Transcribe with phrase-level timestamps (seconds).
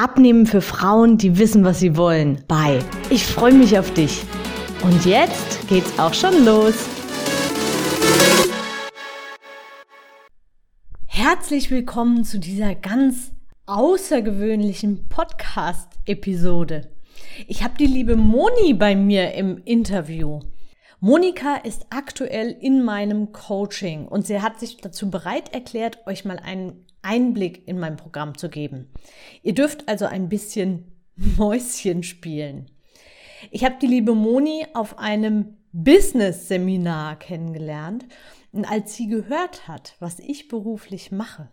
[0.00, 2.44] Abnehmen für Frauen, die wissen, was sie wollen.
[2.46, 2.78] Bye.
[3.10, 4.22] Ich freue mich auf dich.
[4.84, 6.86] Und jetzt geht's auch schon los.
[11.08, 13.32] Herzlich willkommen zu dieser ganz
[13.66, 16.92] außergewöhnlichen Podcast-Episode.
[17.48, 20.38] Ich habe die liebe Moni bei mir im Interview.
[21.00, 26.38] Monika ist aktuell in meinem Coaching und sie hat sich dazu bereit erklärt, euch mal
[26.38, 28.92] einen Einblick in mein Programm zu geben.
[29.42, 32.70] Ihr dürft also ein bisschen Mäuschen spielen.
[33.50, 38.06] Ich habe die liebe Moni auf einem Business-Seminar kennengelernt
[38.52, 41.48] und als sie gehört hat, was ich beruflich mache,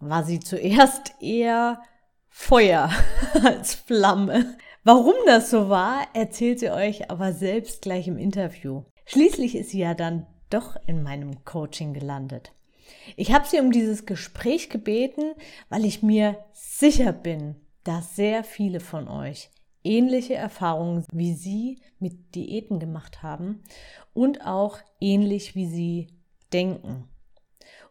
[0.00, 1.80] war sie zuerst eher
[2.28, 2.90] Feuer
[3.44, 4.56] als Flamme.
[4.84, 8.84] Warum das so war, erzählt sie euch aber selbst gleich im Interview.
[9.06, 12.52] Schließlich ist sie ja dann doch in meinem Coaching gelandet.
[13.16, 15.32] Ich habe sie um dieses Gespräch gebeten,
[15.68, 19.50] weil ich mir sicher bin, dass sehr viele von euch
[19.84, 23.62] ähnliche Erfahrungen wie sie mit Diäten gemacht haben
[24.12, 26.08] und auch ähnlich wie sie
[26.52, 27.08] denken.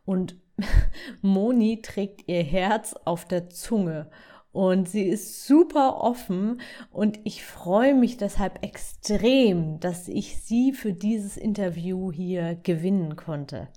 [0.06, 0.36] Und
[1.22, 4.10] Moni trägt ihr Herz auf der Zunge
[4.52, 6.60] und sie ist super offen
[6.92, 13.70] und ich freue mich deshalb extrem, dass ich sie für dieses Interview hier gewinnen konnte.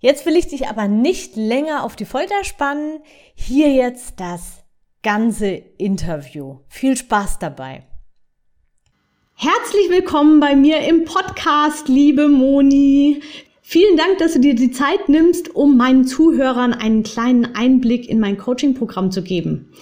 [0.00, 3.00] Jetzt will ich dich aber nicht länger auf die Folter spannen.
[3.34, 4.62] Hier jetzt das
[5.02, 6.58] ganze Interview.
[6.68, 7.82] Viel Spaß dabei.
[9.34, 13.22] Herzlich willkommen bei mir im Podcast, liebe Moni.
[13.60, 18.20] Vielen Dank, dass du dir die Zeit nimmst, um meinen Zuhörern einen kleinen Einblick in
[18.20, 19.72] mein Coaching-Programm zu geben.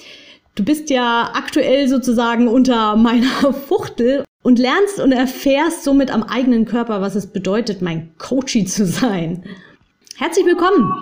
[0.54, 6.64] Du bist ja aktuell sozusagen unter meiner Fuchtel und lernst und erfährst somit am eigenen
[6.64, 9.44] Körper, was es bedeutet, mein Coachie zu sein.
[10.18, 10.98] Herzlich willkommen.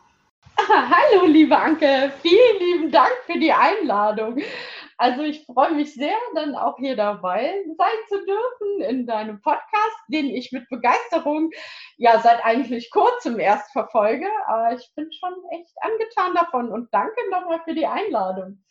[0.59, 2.13] Hallo, liebe Anke.
[2.21, 4.43] Vielen lieben Dank für die Einladung.
[4.97, 9.99] Also ich freue mich sehr, dann auch hier dabei sein zu dürfen in deinem Podcast,
[10.09, 11.51] den ich mit Begeisterung
[11.97, 14.27] ja seit eigentlich kurzem erst verfolge.
[14.49, 18.65] Aber ich bin schon echt angetan davon und danke nochmal für die Einladung.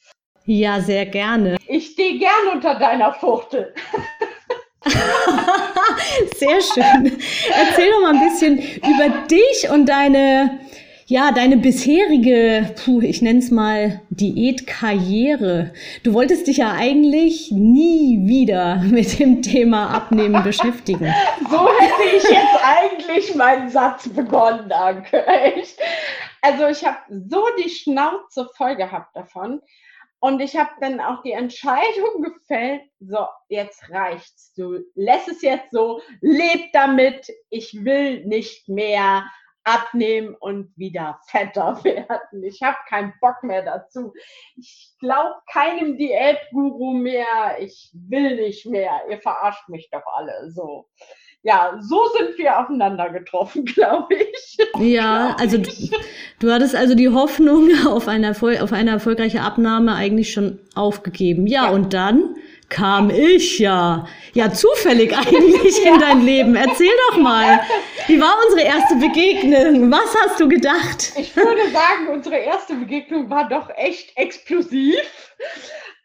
[0.44, 1.56] Ja, sehr gerne.
[1.68, 3.74] Ich stehe gern unter deiner Fuchtel.
[6.36, 7.18] Sehr schön.
[7.52, 10.60] Erzähl doch mal ein bisschen über dich und deine,
[11.06, 15.74] ja, deine bisherige, puh, ich nenne es mal Diätkarriere.
[16.04, 21.14] Du wolltest dich ja eigentlich nie wieder mit dem Thema Abnehmen beschäftigen.
[21.50, 25.24] So hätte ich jetzt eigentlich meinen Satz begonnen, danke.
[26.42, 29.62] Also ich habe so die Schnauze voll gehabt davon.
[30.24, 34.54] Und ich habe dann auch die Entscheidung gefällt, so, jetzt reicht's.
[34.54, 37.30] Du lässt es jetzt so, leb damit.
[37.50, 39.26] Ich will nicht mehr
[39.66, 42.42] abnehmen und wieder fetter werden.
[42.42, 44.14] Ich habe keinen Bock mehr dazu.
[44.56, 47.58] Ich glaube keinem Diätguru mehr.
[47.60, 49.02] Ich will nicht mehr.
[49.10, 50.88] Ihr verarscht mich doch alle so
[51.44, 54.58] ja, so sind wir aufeinander getroffen, glaube ich.
[54.80, 55.58] Ja, also
[56.44, 61.48] du, hattest also die Hoffnung auf eine, auf eine erfolgreiche Abnahme eigentlich schon aufgegeben.
[61.48, 61.72] Ja, ja.
[61.72, 62.36] und dann
[62.70, 64.08] kam ich ja.
[64.34, 65.94] Ja, zufällig eigentlich ja.
[65.94, 66.56] in dein Leben.
[66.56, 67.62] Erzähl doch mal.
[68.08, 69.92] Wie war unsere erste Begegnung?
[69.92, 71.14] Was hast du gedacht?
[71.18, 74.98] Ich würde sagen, unsere erste Begegnung war doch echt explosiv.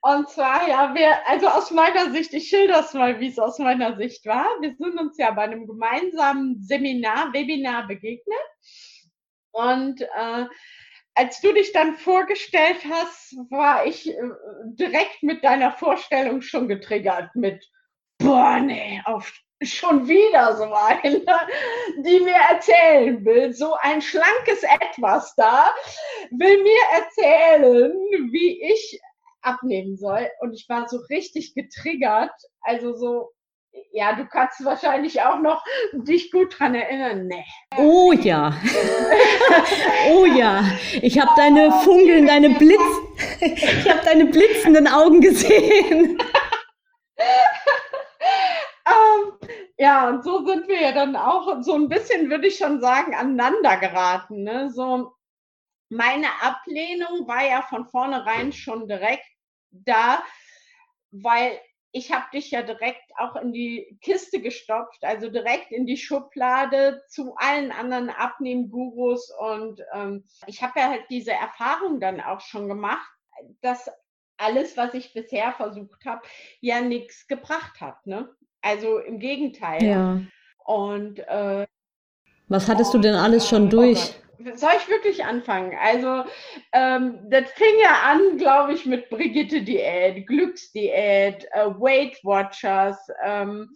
[0.01, 3.59] Und zwar, ja, wir, also aus meiner Sicht, ich schilder es mal, wie es aus
[3.59, 4.47] meiner Sicht war.
[4.61, 8.39] Wir sind uns ja bei einem gemeinsamen Seminar, Webinar begegnet.
[9.53, 10.47] Und äh,
[11.15, 14.21] als du dich dann vorgestellt hast, war ich äh,
[14.65, 17.69] direkt mit deiner Vorstellung schon getriggert mit,
[18.19, 21.25] boah, nee, auf schon wieder so eine,
[22.05, 25.75] die mir erzählen will, so ein schlankes Etwas da,
[26.31, 27.93] will mir erzählen,
[28.31, 29.01] wie ich
[29.43, 30.29] abnehmen soll.
[30.41, 32.35] Und ich war so richtig getriggert.
[32.61, 33.33] Also so,
[33.93, 37.27] ja, du kannst wahrscheinlich auch noch dich gut dran erinnern.
[37.27, 37.45] Nee.
[37.77, 38.53] Oh ja.
[40.11, 40.65] oh ja.
[41.03, 42.81] Ich habe deine Funkeln, deine Blitz,
[43.41, 46.19] ich habe deine blitzenden Augen gesehen.
[48.87, 49.33] ähm,
[49.77, 53.15] ja, und so sind wir ja dann auch so ein bisschen, würde ich schon sagen,
[53.15, 54.43] aneinander geraten.
[54.43, 54.71] Ne?
[54.71, 55.13] So,
[55.89, 59.27] meine Ablehnung war ja von vornherein schon direkt
[59.71, 60.23] da,
[61.11, 61.59] weil
[61.93, 67.03] ich habe dich ja direkt auch in die Kiste gestopft, also direkt in die Schublade
[67.09, 69.33] zu allen anderen Abnehmgurus.
[69.39, 73.09] Und ähm, ich habe ja halt diese Erfahrung dann auch schon gemacht,
[73.63, 73.91] dass
[74.37, 76.23] alles, was ich bisher versucht habe,
[76.61, 78.07] ja nichts gebracht hat.
[78.07, 78.29] Ne?
[78.61, 79.83] Also im Gegenteil.
[79.83, 80.21] Ja.
[80.65, 81.67] Und äh,
[82.49, 84.15] was hattest du denn alles schon oh durch?
[84.19, 85.77] Oh soll ich wirklich anfangen?
[85.81, 86.25] Also,
[86.73, 93.69] ähm, das fing ja an, glaube ich, mit Brigitte Diät, Glücksdiät, äh, Weight Watchers, ähm,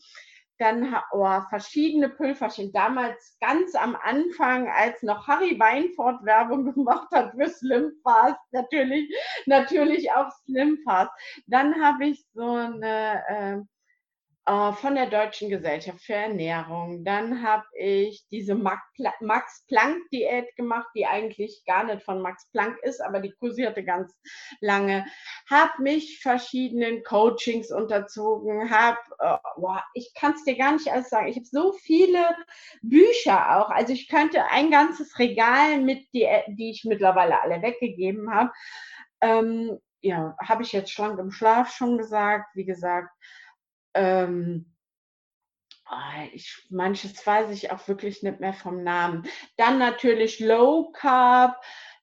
[0.59, 2.73] dann oh, verschiedene Pülferchen.
[2.73, 9.13] Damals ganz am Anfang, als noch Harry Weinfurt Werbung gemacht hat für Slim Fast, natürlich,
[9.47, 11.11] natürlich auch Slim Fast.
[11.47, 13.57] Dann habe ich so eine äh,
[14.45, 17.05] von der Deutschen Gesellschaft für Ernährung.
[17.05, 23.21] Dann habe ich diese Max-Planck-Diät gemacht, die eigentlich gar nicht von Max Planck ist, aber
[23.21, 24.13] die kursierte ganz
[24.61, 25.07] lange.
[25.49, 31.09] Habe mich verschiedenen Coachings unterzogen, habe, äh, boah, ich kann es dir gar nicht alles
[31.09, 32.27] sagen, ich habe so viele
[32.83, 33.71] Bücher auch.
[33.71, 38.51] Also ich könnte ein ganzes Regal mit, die, die ich mittlerweile alle weggegeben habe.
[39.21, 42.57] Ähm, ja, habe ich jetzt schlank im Schlaf schon gesagt.
[42.57, 43.09] Wie gesagt,
[43.95, 44.73] ähm,
[45.87, 49.27] ah, ich, manches weiß ich auch wirklich nicht mehr vom Namen.
[49.57, 51.57] Dann natürlich Low Carb,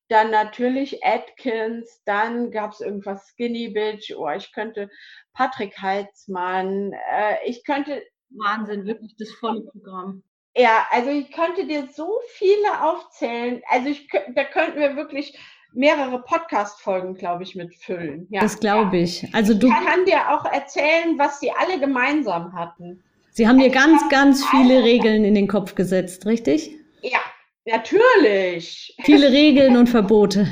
[0.07, 4.89] dann natürlich Atkins, dann gab es irgendwas Skinny Bitch, oh, ich könnte
[5.33, 8.03] Patrick Heitzmann, äh, ich könnte.
[8.31, 10.24] Wahnsinn, wirklich das volle Programm.
[10.56, 13.62] Ja, also ich könnte dir so viele aufzählen.
[13.68, 15.38] Also ich, da könnten wir wirklich
[15.74, 18.27] mehrere Podcast-Folgen, glaube ich, mitfüllen.
[18.30, 19.27] Ja, das glaube ich.
[19.33, 23.04] Also du ich kann dir auch erzählen, was sie alle gemeinsam hatten.
[23.31, 26.71] Sie haben dir ganz, ganz viele Regeln in den Kopf gesetzt, richtig?
[27.01, 27.19] Ja,
[27.66, 28.95] natürlich.
[29.04, 30.48] Viele Regeln und Verbote.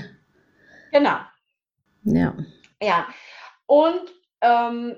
[0.91, 1.17] Genau.
[2.03, 2.33] Ja.
[2.81, 3.07] Ja.
[3.65, 4.01] Und
[4.41, 4.95] ähm,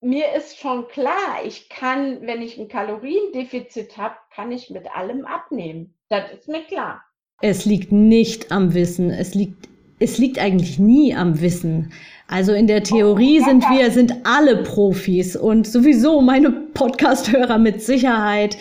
[0.00, 5.24] mir ist schon klar, ich kann, wenn ich ein Kaloriendefizit habe, kann ich mit allem
[5.24, 5.94] abnehmen.
[6.08, 7.04] Das ist mir klar.
[7.42, 9.10] Es liegt nicht am Wissen.
[9.10, 9.68] Es liegt,
[9.98, 11.92] es liegt eigentlich nie am Wissen.
[12.28, 18.56] Also in der Theorie sind wir, sind alle Profis und sowieso meine Podcast-Hörer mit Sicherheit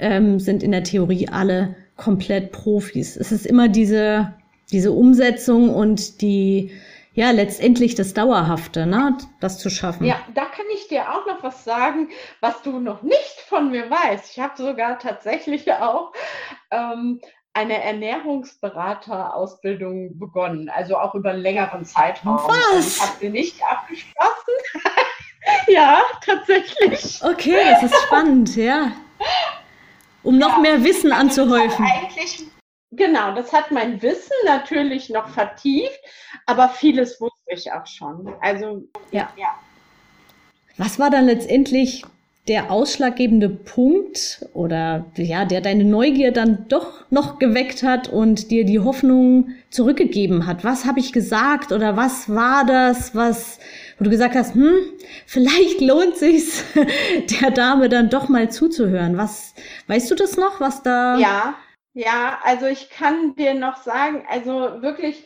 [0.00, 3.16] ähm, sind in der Theorie alle komplett Profis.
[3.16, 4.34] Es ist immer diese,
[4.72, 6.72] diese Umsetzung und die,
[7.14, 10.04] ja, letztendlich das Dauerhafte, ne, das zu schaffen.
[10.04, 12.08] Ja, da kann ich dir auch noch was sagen,
[12.40, 14.32] was du noch nicht von mir weißt.
[14.32, 16.12] Ich habe sogar tatsächlich auch
[16.72, 17.20] ähm,
[17.54, 22.40] eine Ernährungsberaterausbildung begonnen, also auch über einen längeren Zeitraum.
[22.46, 22.96] Was?
[22.96, 24.54] Ich habe sie nicht abgeschlossen.
[25.68, 27.22] ja, tatsächlich.
[27.22, 28.90] Okay, es ist spannend, ja.
[30.24, 31.84] Um noch ja, mehr Wissen also anzuhäufen.
[31.84, 32.42] Eigentlich,
[32.90, 36.00] genau, das hat mein Wissen natürlich noch vertieft,
[36.46, 38.34] aber vieles wusste ich auch schon.
[38.40, 39.30] Also, ja.
[39.36, 39.54] ja.
[40.76, 42.04] Was war dann letztendlich
[42.48, 48.66] der ausschlaggebende Punkt oder ja, der deine Neugier dann doch noch geweckt hat und dir
[48.66, 50.62] die Hoffnung zurückgegeben hat?
[50.62, 53.58] Was habe ich gesagt oder was war das, was
[53.98, 54.74] wo du gesagt hast, hm,
[55.26, 56.64] vielleicht lohnt sich's
[57.40, 59.16] der Dame dann doch mal zuzuhören.
[59.16, 59.54] Was
[59.86, 61.54] weißt du das noch, was da Ja,
[61.94, 65.24] ja, also ich kann dir noch sagen, also wirklich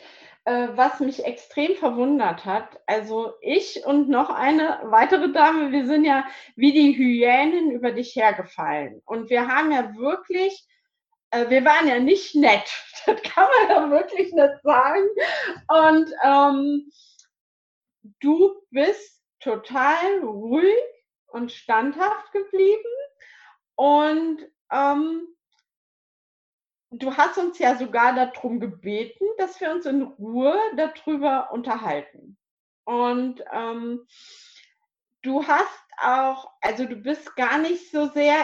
[0.49, 2.79] was mich extrem verwundert hat.
[2.87, 6.25] Also ich und noch eine weitere Dame, wir sind ja
[6.55, 9.01] wie die Hyänen über dich hergefallen.
[9.05, 10.67] Und wir haben ja wirklich,
[11.31, 12.69] äh, wir waren ja nicht nett.
[13.05, 15.07] Das kann man ja wirklich nicht sagen.
[15.67, 16.91] Und ähm,
[18.19, 20.75] du bist total ruhig
[21.27, 22.83] und standhaft geblieben.
[23.75, 25.27] Und ähm,
[26.91, 32.37] du hast uns ja sogar darum gebeten, dass wir uns in Ruhe darüber unterhalten.
[32.85, 34.05] Und ähm,
[35.21, 38.35] du hast auch, also du bist gar nicht so sehr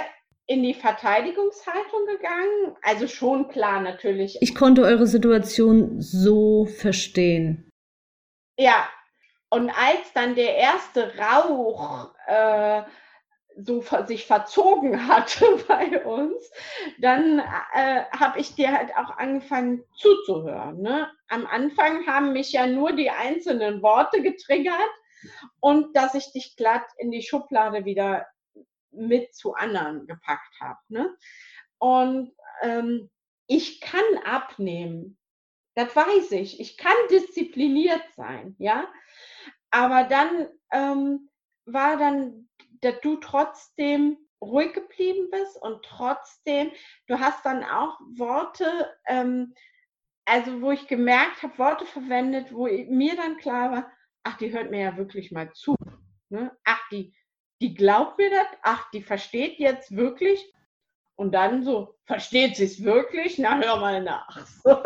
[0.47, 2.75] in die Verteidigungshaltung gegangen.
[2.83, 4.37] Also schon klar natürlich.
[4.41, 7.69] Ich konnte eure Situation so verstehen.
[8.57, 8.87] Ja,
[9.49, 12.83] und als dann der erste Rauch äh,
[13.57, 16.51] so sich verzogen hatte bei uns,
[16.99, 20.81] dann äh, habe ich dir halt auch angefangen zuzuhören.
[20.81, 21.09] Ne?
[21.27, 24.91] Am Anfang haben mich ja nur die einzelnen Worte getriggert
[25.59, 28.27] und dass ich dich glatt in die Schublade wieder
[28.91, 30.79] mit zu anderen gepackt habe.
[30.89, 31.15] Ne?
[31.77, 33.09] Und ähm,
[33.47, 35.17] ich kann abnehmen.
[35.75, 36.59] Das weiß ich.
[36.59, 38.87] Ich kann diszipliniert sein, ja.
[39.71, 41.29] Aber dann ähm,
[41.65, 42.47] war dann
[42.85, 46.71] dass du trotzdem ruhig geblieben bist und trotzdem,
[47.07, 49.53] du hast dann auch Worte, ähm,
[50.25, 53.91] also wo ich gemerkt habe, Worte verwendet, wo mir dann klar war,
[54.23, 55.75] ach, die hört mir ja wirklich mal zu.
[56.29, 56.55] Ne?
[56.63, 57.13] Ach, die,
[57.61, 60.51] die glaubt mir das, ach, die versteht jetzt wirklich.
[61.15, 63.39] Und dann so, versteht sie es wirklich?
[63.39, 64.45] Na, hör mal nach.
[64.47, 64.83] So.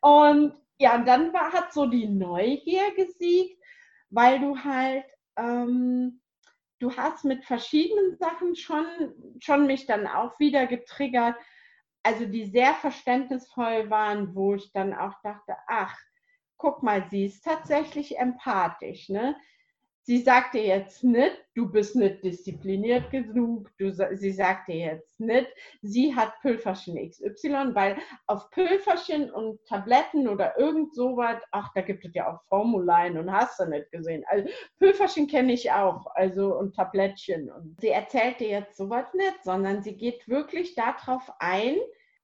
[0.00, 3.58] und ja, dann war, hat so die Neugier gesiegt,
[4.10, 5.04] weil du halt,
[5.36, 6.20] ähm,
[6.78, 8.86] du hast mit verschiedenen Sachen schon,
[9.40, 11.36] schon mich dann auch wieder getriggert,
[12.02, 15.98] also die sehr verständnisvoll waren, wo ich dann auch dachte, ach,
[16.56, 19.08] guck mal, sie ist tatsächlich empathisch.
[19.08, 19.36] Ne?
[20.06, 23.70] Sie sagte jetzt nicht, du bist nicht diszipliniert genug.
[23.78, 25.48] Du, sie sagte jetzt nicht,
[25.80, 27.96] sie hat Pülferchen XY, weil
[28.26, 33.32] auf Pülferchen und Tabletten oder irgend sowas, ach, da gibt es ja auch Formuleien und
[33.32, 34.22] hast du nicht gesehen.
[34.26, 34.46] Also
[34.78, 37.50] Pülferchen kenne ich auch, also und Tablettchen.
[37.50, 41.76] Und sie erzählte jetzt sowas nicht, sondern sie geht wirklich darauf ein,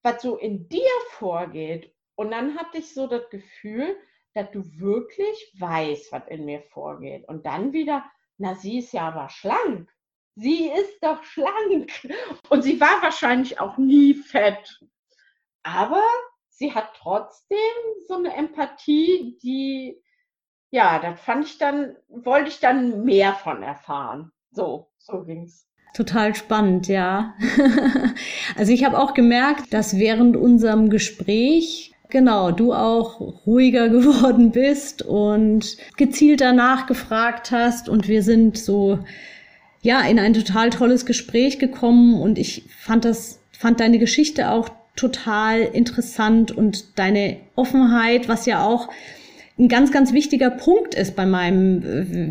[0.03, 1.95] was so in dir vorgeht.
[2.15, 3.97] Und dann hatte ich so das Gefühl,
[4.35, 7.27] dass du wirklich weißt, was in mir vorgeht.
[7.29, 8.05] Und dann wieder,
[8.39, 9.91] na, sie ist ja aber schlank.
[10.37, 11.91] Sie ist doch schlank.
[12.49, 14.81] Und sie war wahrscheinlich auch nie fett.
[15.63, 16.03] Aber
[16.49, 17.59] sie hat trotzdem
[18.07, 20.01] so eine Empathie, die,
[20.71, 24.33] ja, das fand ich dann, wollte ich dann mehr von erfahren.
[24.53, 25.67] So, so ging's.
[25.95, 27.35] Total spannend, ja.
[28.57, 35.03] also ich habe auch gemerkt, dass während unserem Gespräch genau, du auch ruhiger geworden bist
[35.03, 37.89] und gezielter nachgefragt hast.
[37.89, 38.99] Und wir sind so
[39.83, 42.21] ja in ein total tolles Gespräch gekommen.
[42.21, 48.65] Und ich fand das fand deine Geschichte auch total interessant und deine Offenheit, was ja
[48.65, 48.89] auch
[49.59, 51.83] ein ganz, ganz wichtiger Punkt ist bei meinem,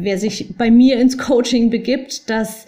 [0.04, 2.66] wer sich bei mir ins Coaching begibt, dass,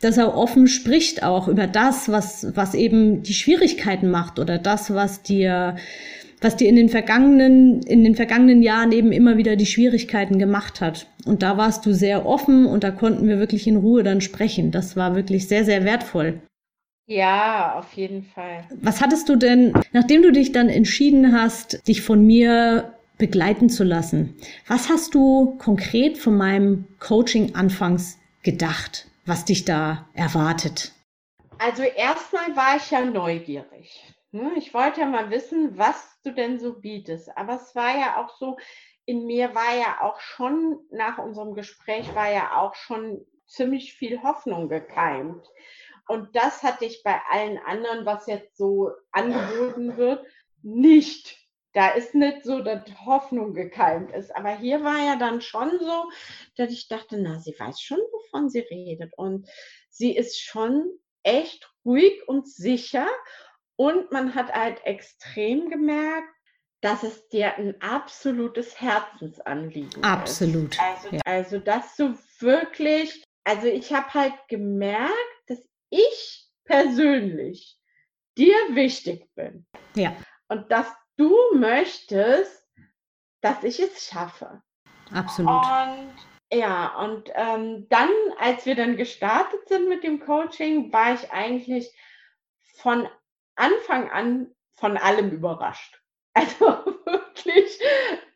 [0.00, 4.94] dass er offen spricht auch über das, was, was eben die Schwierigkeiten macht oder das,
[4.94, 5.74] was dir
[6.44, 10.82] was dir in den vergangenen, in den vergangenen Jahren eben immer wieder die Schwierigkeiten gemacht
[10.82, 11.06] hat.
[11.24, 14.70] Und da warst du sehr offen und da konnten wir wirklich in Ruhe dann sprechen.
[14.70, 16.42] Das war wirklich sehr, sehr wertvoll.
[17.06, 18.64] Ja, auf jeden Fall.
[18.82, 23.82] Was hattest du denn, nachdem du dich dann entschieden hast, dich von mir begleiten zu
[23.82, 24.34] lassen,
[24.66, 30.92] was hast du konkret von meinem Coaching anfangs gedacht, was dich da erwartet?
[31.58, 34.13] Also erstmal war ich ja neugierig.
[34.34, 34.54] Ne?
[34.56, 37.30] Ich wollte ja mal wissen, was du denn so bietest.
[37.36, 38.56] Aber es war ja auch so,
[39.04, 44.24] in mir war ja auch schon, nach unserem Gespräch war ja auch schon ziemlich viel
[44.24, 45.46] Hoffnung gekeimt.
[46.08, 50.26] Und das hatte ich bei allen anderen, was jetzt so angeboten wird,
[50.62, 51.38] nicht.
[51.72, 54.34] Da ist nicht so, dass Hoffnung gekeimt ist.
[54.34, 56.10] Aber hier war ja dann schon so,
[56.56, 59.12] dass ich dachte, na, sie weiß schon, wovon sie redet.
[59.16, 59.48] Und
[59.90, 60.90] sie ist schon
[61.22, 63.06] echt ruhig und sicher
[63.76, 66.28] und man hat halt extrem gemerkt,
[66.80, 70.74] dass es dir ein absolutes Herzensanliegen Absolut.
[70.74, 70.80] ist.
[70.80, 71.20] Also, ja.
[71.24, 75.14] also, dass du wirklich, also ich habe halt gemerkt,
[75.46, 77.78] dass ich persönlich
[78.36, 79.66] dir wichtig bin.
[79.94, 80.14] Ja.
[80.48, 82.62] Und dass du möchtest,
[83.40, 84.62] dass ich es schaffe.
[85.10, 85.50] Absolut.
[85.50, 86.14] Und
[86.52, 91.90] ja, und ähm, dann, als wir dann gestartet sind mit dem Coaching, war ich eigentlich
[92.76, 93.08] von
[93.56, 96.00] Anfang an von allem überrascht.
[96.36, 96.66] Also
[97.06, 97.78] wirklich,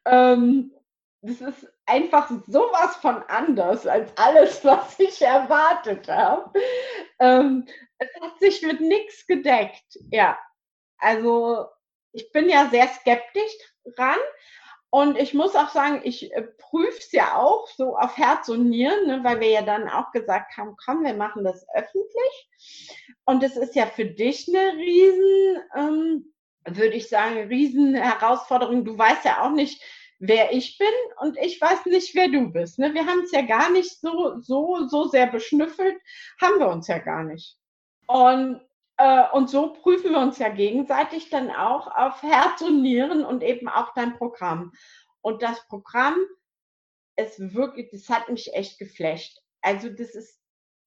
[0.04, 0.72] ähm,
[1.20, 6.52] das ist einfach sowas von anders als alles, was ich erwartet habe.
[7.18, 7.66] Ähm,
[7.98, 9.98] es hat sich mit nichts gedeckt.
[10.12, 10.38] Ja,
[10.98, 11.66] also
[12.12, 13.52] ich bin ja sehr skeptisch
[13.96, 14.18] dran.
[14.90, 18.70] Und ich muss auch sagen, ich äh, prüfe es ja auch so auf Herz und
[18.70, 22.48] Nieren, ne, weil wir ja dann auch gesagt haben, komm, wir machen das öffentlich.
[23.24, 26.34] Und es ist ja für dich eine riesen, ähm,
[26.66, 28.84] würde ich sagen, riesen Herausforderung.
[28.86, 29.82] Du weißt ja auch nicht,
[30.18, 30.88] wer ich bin
[31.20, 32.78] und ich weiß nicht, wer du bist.
[32.78, 32.94] Ne?
[32.94, 35.96] Wir haben es ja gar nicht so, so, so sehr beschnüffelt,
[36.40, 37.56] haben wir uns ja gar nicht.
[38.06, 38.62] Und,
[39.32, 43.68] und so prüfen wir uns ja gegenseitig dann auch auf Herz und Nieren und eben
[43.68, 44.72] auch dein Programm.
[45.20, 46.16] Und das Programm
[47.16, 49.40] ist wirklich, das hat mich echt geflasht.
[49.60, 50.40] Also das ist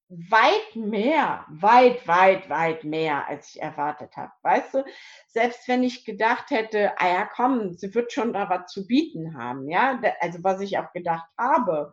[0.09, 4.33] weit mehr, weit, weit, weit mehr, als ich erwartet habe.
[4.41, 4.85] Weißt du,
[5.27, 9.37] selbst wenn ich gedacht hätte, ah ja, komm, sie wird schon da was zu bieten
[9.37, 11.91] haben, ja, also was ich auch gedacht habe.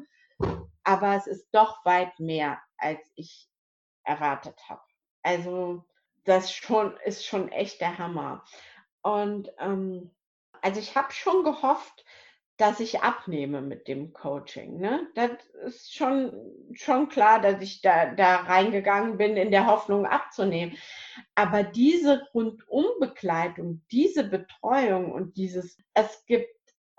[0.83, 3.49] Aber es ist doch weit mehr, als ich
[4.03, 4.83] erwartet habe.
[5.23, 5.85] Also
[6.29, 8.45] das schon ist schon echt der Hammer.
[9.03, 10.11] Und ähm,
[10.61, 12.05] also ich habe schon gehofft,
[12.59, 14.79] dass ich abnehme mit dem Coaching.
[14.81, 15.07] Ne?
[15.15, 15.31] Das
[15.65, 16.33] ist schon,
[16.73, 20.77] schon klar, dass ich da, da reingegangen bin in der Hoffnung abzunehmen.
[21.37, 26.49] Aber diese Rundumbegleitung, diese Betreuung und dieses, es gibt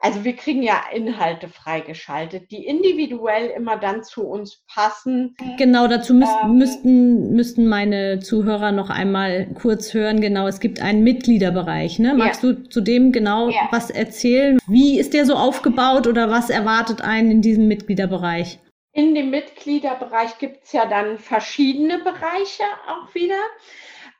[0.01, 5.35] also wir kriegen ja Inhalte freigeschaltet, die individuell immer dann zu uns passen.
[5.57, 10.21] Genau, dazu müß, ähm, müssten, müssten meine Zuhörer noch einmal kurz hören.
[10.21, 11.99] Genau, es gibt einen Mitgliederbereich.
[11.99, 12.13] Ne?
[12.13, 12.53] Magst ja.
[12.53, 13.67] du zu dem genau ja.
[13.71, 14.59] was erzählen?
[14.67, 18.59] Wie ist der so aufgebaut oder was erwartet einen in diesem Mitgliederbereich?
[18.93, 23.41] In dem Mitgliederbereich gibt es ja dann verschiedene Bereiche auch wieder.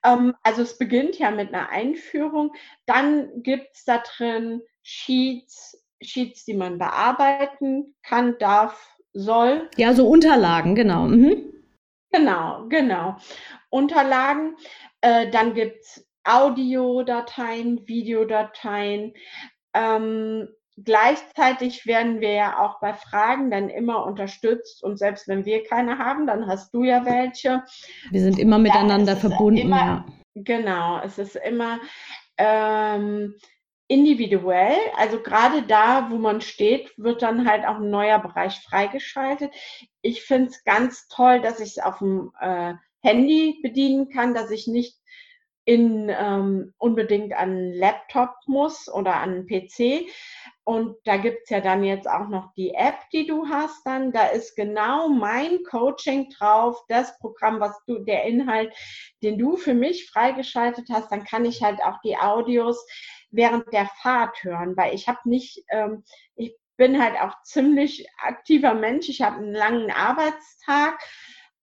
[0.04, 2.52] Ähm, also es beginnt ja mit einer Einführung.
[2.86, 9.70] Dann gibt es da drin Sheets, Sheets, die man bearbeiten kann, darf, soll.
[9.78, 11.04] Ja, so Unterlagen, genau.
[11.04, 11.54] Mhm.
[12.12, 13.18] Genau, genau.
[13.70, 14.56] Unterlagen.
[15.02, 19.14] Äh, dann gibt es Audiodateien, Videodateien.
[19.74, 20.48] Ähm,
[20.84, 25.98] gleichzeitig werden wir ja auch bei Fragen dann immer unterstützt und selbst wenn wir keine
[25.98, 27.64] haben, dann hast du ja welche.
[28.12, 29.62] Wir sind immer miteinander verbunden.
[29.62, 30.06] Immer, ja.
[30.36, 31.80] Genau, es ist immer
[32.38, 33.36] ähm,
[33.90, 39.52] individuell, also gerade da, wo man steht, wird dann halt auch ein neuer Bereich freigeschaltet.
[40.04, 44.52] Ich finde es ganz toll, dass ich es auf dem äh, Handy bedienen kann, dass
[44.52, 44.96] ich nicht
[45.66, 50.08] in, ähm, unbedingt an einen Laptop muss oder an einen PC.
[50.70, 54.12] Und da gibt es ja dann jetzt auch noch die App, die du hast dann.
[54.12, 58.72] Da ist genau mein Coaching drauf, das Programm, was du, der Inhalt,
[59.24, 61.12] den du für mich freigeschaltet hast.
[61.12, 62.86] Dann kann ich halt auch die Audios
[63.32, 66.04] während der Fahrt hören, weil ich habe nicht, ähm,
[66.36, 69.10] ich bin halt auch ziemlich aktiver Mensch.
[69.10, 71.00] Ich habe einen langen Arbeitstag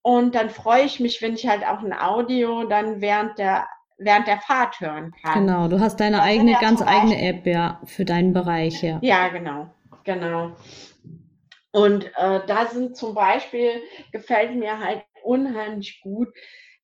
[0.03, 4.27] und dann freue ich mich, wenn ich halt auch ein Audio dann während der während
[4.27, 5.47] der Fahrt hören kann.
[5.47, 8.99] Genau, du hast deine das eigene, ja ganz eigene App, ja, für deinen Bereich, ja.
[9.03, 9.71] Ja, genau,
[10.05, 10.57] genau.
[11.73, 16.29] Und äh, da sind zum Beispiel, gefällt mir halt unheimlich gut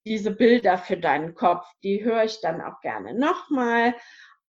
[0.04, 1.64] diese Bilder für deinen Kopf.
[1.83, 3.95] Die höre ich dann auch gerne nochmal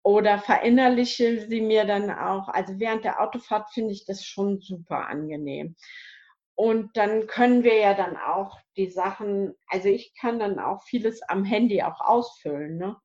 [0.04, 2.48] oder verinnerliche sie mir dann auch.
[2.48, 5.76] Also während der Autofahrt finde ich das schon super angenehm.
[6.62, 11.24] Und dann können wir ja dann auch die Sachen, also ich kann dann auch vieles
[11.24, 12.98] am Handy auch ausfüllen, ne?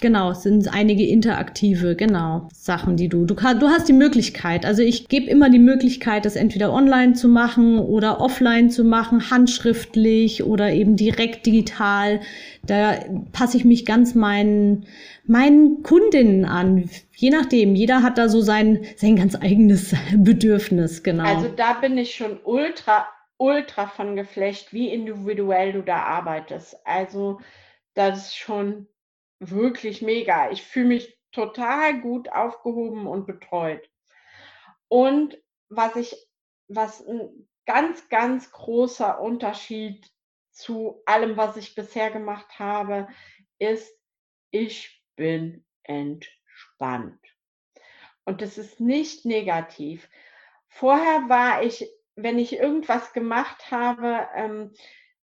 [0.00, 4.64] Genau, es sind einige interaktive, genau, Sachen, die du, du, du hast die Möglichkeit.
[4.64, 9.30] Also ich gebe immer die Möglichkeit, das entweder online zu machen oder offline zu machen,
[9.30, 12.20] handschriftlich oder eben direkt digital.
[12.66, 12.98] Da
[13.32, 14.86] passe ich mich ganz meinen,
[15.26, 16.88] meinen Kundinnen an.
[17.14, 21.24] Je nachdem, jeder hat da so sein, sein ganz eigenes Bedürfnis, genau.
[21.24, 26.76] Also da bin ich schon ultra, ultra von geflecht, wie individuell du da arbeitest.
[26.86, 27.38] Also
[27.92, 28.86] das ist schon
[29.40, 30.50] wirklich mega.
[30.50, 33.90] Ich fühle mich total gut aufgehoben und betreut.
[34.88, 35.36] Und
[35.68, 36.16] was ich,
[36.68, 40.10] was ein ganz, ganz großer Unterschied
[40.50, 43.08] zu allem, was ich bisher gemacht habe,
[43.58, 43.96] ist,
[44.50, 47.20] ich bin entspannt.
[48.24, 50.08] Und das ist nicht negativ.
[50.68, 54.74] Vorher war ich, wenn ich irgendwas gemacht habe, ähm,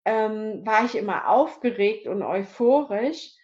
[0.05, 3.37] ähm, war ich immer aufgeregt und euphorisch.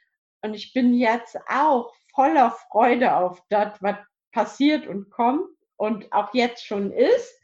[0.43, 3.97] Und ich bin jetzt auch voller Freude auf das, was
[4.33, 7.41] passiert und kommt und auch jetzt schon ist.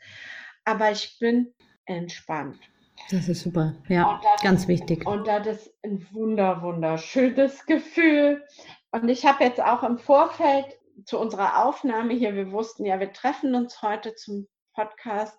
[0.65, 1.55] Aber ich bin
[1.85, 2.59] entspannt.
[3.11, 3.75] Das ist super.
[3.89, 5.07] Ja, das, ganz wichtig.
[5.07, 8.45] Und das ist ein wunder, wunderschönes Gefühl.
[8.91, 10.67] Und ich habe jetzt auch im Vorfeld
[11.05, 15.37] zu unserer Aufnahme hier, wir wussten ja, wir treffen uns heute zum Podcast.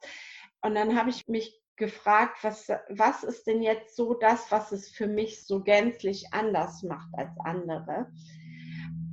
[0.61, 4.89] Und dann habe ich mich gefragt, was, was ist denn jetzt so das, was es
[4.89, 8.11] für mich so gänzlich anders macht als andere.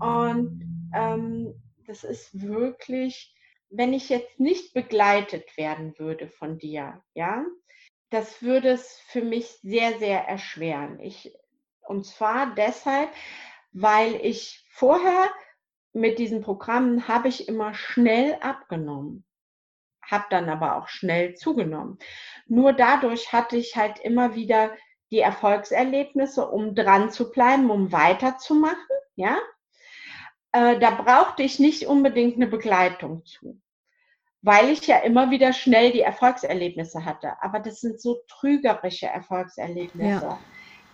[0.01, 1.55] Und ähm,
[1.87, 3.35] das ist wirklich,
[3.71, 7.45] wenn ich jetzt nicht begleitet werden würde von dir, ja,
[8.11, 11.01] das würde es für mich sehr, sehr erschweren.
[11.01, 11.35] Ich,
[11.81, 13.11] und zwar deshalb,
[13.73, 15.29] weil ich vorher
[15.93, 19.25] mit diesen Programmen habe ich immer schnell abgenommen
[20.11, 21.99] habe dann aber auch schnell zugenommen.
[22.47, 24.73] Nur dadurch hatte ich halt immer wieder
[25.11, 28.79] die Erfolgserlebnisse, um dran zu bleiben, um weiterzumachen.
[29.17, 29.39] Ja,
[30.53, 33.61] äh, da brauchte ich nicht unbedingt eine Begleitung zu,
[34.43, 37.33] weil ich ja immer wieder schnell die Erfolgserlebnisse hatte.
[37.43, 40.39] Aber das sind so trügerische Erfolgserlebnisse, ja.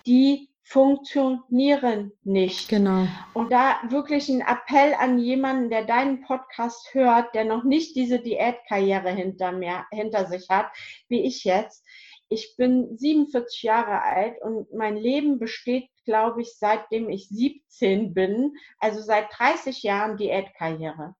[0.06, 2.68] die funktionieren nicht.
[2.68, 3.08] Genau.
[3.34, 8.20] Und da wirklich ein Appell an jemanden, der deinen Podcast hört, der noch nicht diese
[8.20, 10.70] Diätkarriere hinter mir, hinter sich hat,
[11.08, 11.84] wie ich jetzt.
[12.28, 18.54] Ich bin 47 Jahre alt und mein Leben besteht, glaube ich, seitdem ich 17 bin,
[18.78, 21.16] also seit 30 Jahren Diätkarriere.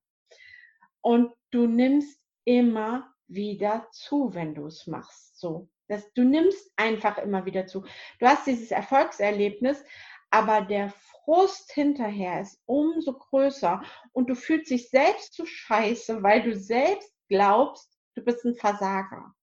[1.01, 5.37] Und du nimmst immer wieder zu, wenn du es machst.
[5.37, 5.67] So.
[5.91, 7.83] Das, du nimmst einfach immer wieder zu.
[8.19, 9.83] Du hast dieses Erfolgserlebnis,
[10.29, 16.43] aber der Frust hinterher ist umso größer und du fühlst dich selbst so scheiße, weil
[16.43, 19.33] du selbst glaubst, du bist ein Versager.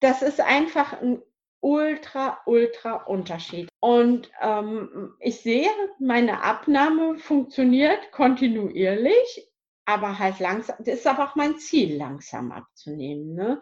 [0.00, 1.22] Das ist einfach ein
[1.60, 3.70] ultra, ultra Unterschied.
[3.80, 9.50] Und ähm, ich sehe, meine Abnahme funktioniert kontinuierlich,
[9.86, 10.76] aber halt langsam.
[10.80, 13.34] Das ist aber auch mein Ziel, langsam abzunehmen.
[13.34, 13.60] Ne?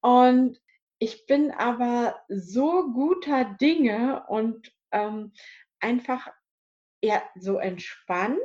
[0.00, 0.60] Und
[1.04, 5.32] ich bin aber so guter Dinge und ähm,
[5.78, 6.28] einfach
[7.02, 8.38] ja, so entspannt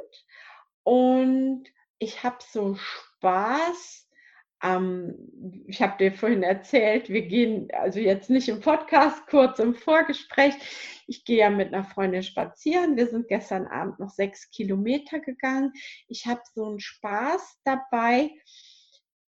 [0.84, 1.63] und
[2.00, 4.10] ich habe so Spaß
[4.62, 9.74] ähm, ich habe dir vorhin erzählt, wir gehen, also jetzt nicht im Podcast, kurz im
[9.74, 10.54] Vorgespräch.
[11.08, 12.98] Ich gehe ja mit einer Freundin spazieren.
[12.98, 15.72] Wir sind gestern Abend noch sechs Kilometer gegangen.
[16.08, 18.32] Ich habe so einen Spaß dabei,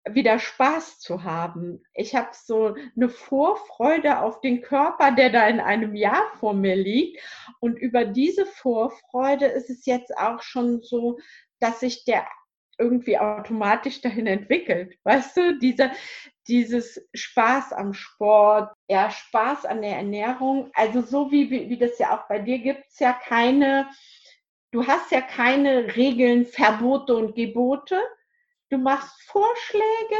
[0.09, 1.83] wieder Spaß zu haben.
[1.93, 6.75] Ich habe so eine Vorfreude auf den Körper, der da in einem Jahr vor mir
[6.75, 7.21] liegt.
[7.59, 11.17] Und über diese Vorfreude ist es jetzt auch schon so,
[11.59, 12.27] dass sich der
[12.77, 14.97] irgendwie automatisch dahin entwickelt.
[15.03, 15.91] Weißt du, dieser,
[16.47, 20.69] dieses Spaß am Sport, ja, Spaß an der Ernährung.
[20.73, 23.89] Also so wie, wie, wie das ja auch bei dir gibt es ja keine,
[24.71, 28.01] du hast ja keine Regeln, Verbote und Gebote.
[28.69, 30.15] Du machst Vorschläge.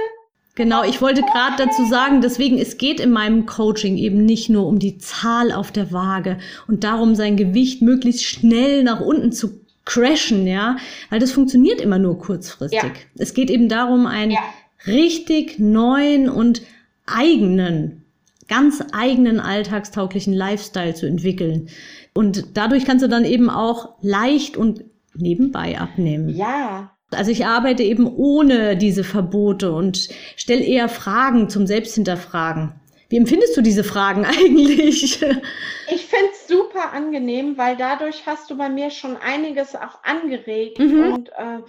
[0.55, 4.67] Genau, ich wollte gerade dazu sagen, deswegen, es geht in meinem Coaching eben nicht nur
[4.67, 9.59] um die Zahl auf der Waage und darum, sein Gewicht möglichst schnell nach unten zu
[9.83, 10.77] crashen, ja,
[11.09, 12.81] weil das funktioniert immer nur kurzfristig.
[12.81, 12.91] Ja.
[13.17, 14.39] Es geht eben darum, einen ja.
[14.87, 16.61] richtig neuen und
[17.05, 18.05] eigenen,
[18.47, 21.69] ganz eigenen alltagstauglichen Lifestyle zu entwickeln.
[22.13, 26.29] Und dadurch kannst du dann eben auch leicht und nebenbei abnehmen.
[26.29, 26.95] Ja.
[27.15, 32.79] Also ich arbeite eben ohne diese Verbote und stelle eher Fragen zum Selbsthinterfragen.
[33.09, 35.21] Wie empfindest du diese Fragen eigentlich?
[35.21, 40.79] Ich finde es super angenehm, weil dadurch hast du bei mir schon einiges auch angeregt
[40.79, 41.13] mhm.
[41.13, 41.59] und äh,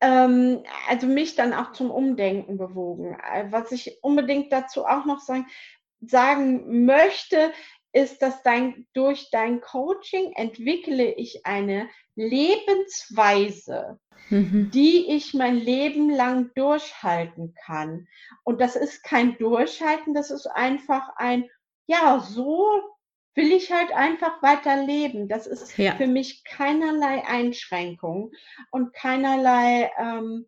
[0.00, 3.16] ähm, also mich dann auch zum Umdenken bewogen.
[3.32, 5.46] Äh, was ich unbedingt dazu auch noch sagen,
[6.00, 7.52] sagen möchte,
[7.92, 13.98] ist, dass dein, durch dein Coaching entwickle ich eine Lebensweise,
[14.30, 14.70] mhm.
[14.72, 18.08] die ich mein Leben lang durchhalten kann.
[18.42, 21.48] Und das ist kein Durchhalten, das ist einfach ein,
[21.86, 22.82] ja, so
[23.34, 25.28] will ich halt einfach weiter leben.
[25.28, 25.94] Das ist ja.
[25.96, 28.32] für mich keinerlei Einschränkung
[28.70, 30.46] und keinerlei, ähm,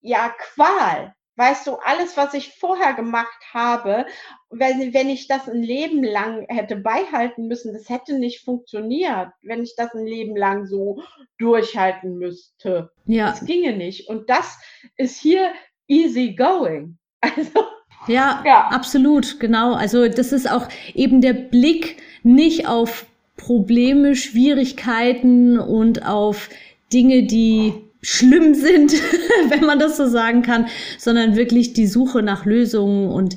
[0.00, 1.14] ja, Qual.
[1.38, 4.06] Weißt du, alles, was ich vorher gemacht habe,
[4.50, 9.62] wenn, wenn ich das ein Leben lang hätte beihalten müssen, das hätte nicht funktioniert, wenn
[9.62, 11.00] ich das ein Leben lang so
[11.38, 12.90] durchhalten müsste.
[13.04, 13.30] Ja.
[13.30, 14.08] Das ginge nicht.
[14.08, 14.58] Und das
[14.96, 15.52] ist hier
[15.86, 16.98] easy going.
[17.20, 17.64] Also.
[18.06, 19.74] Ja, ja, absolut, genau.
[19.74, 26.48] Also das ist auch eben der Blick nicht auf Probleme, Schwierigkeiten und auf
[26.92, 28.92] Dinge, die schlimm sind,
[29.48, 30.66] wenn man das so sagen kann,
[30.98, 33.36] sondern wirklich die Suche nach Lösungen und,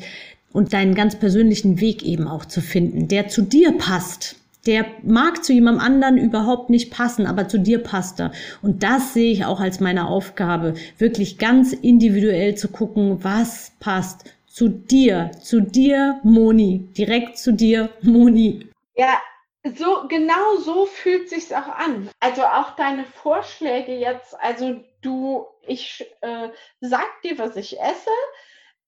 [0.52, 4.36] und deinen ganz persönlichen Weg eben auch zu finden, der zu dir passt.
[4.68, 8.32] Der mag zu jemandem anderen überhaupt nicht passen, aber zu dir passt er.
[8.62, 14.26] Und das sehe ich auch als meine Aufgabe, wirklich ganz individuell zu gucken, was passt
[14.46, 18.68] zu dir, zu dir, Moni, direkt zu dir, Moni.
[18.96, 19.18] Ja,
[19.64, 22.10] so, genau so fühlt sich's auch an.
[22.20, 28.10] Also auch deine Vorschläge jetzt, also du, ich äh, sag dir, was ich esse.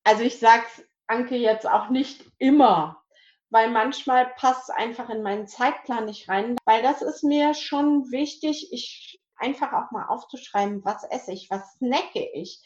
[0.03, 3.03] Also ich sag's Anke jetzt auch nicht immer,
[3.49, 8.11] weil manchmal passt es einfach in meinen Zeitplan nicht rein, weil das ist mir schon
[8.11, 8.69] wichtig.
[8.71, 12.61] Ich einfach auch mal aufzuschreiben, was esse ich, was snacke ich.